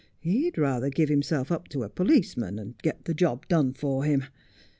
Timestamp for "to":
1.67-1.83